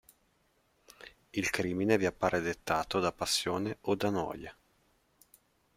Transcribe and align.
Il 1.29 1.49
crimine 1.51 1.95
vi 1.95 2.07
appare 2.07 2.41
dettato 2.41 2.99
da 2.99 3.11
passione 3.11 3.77
o 3.81 3.93
da 3.93 4.09
noia. 4.09 4.57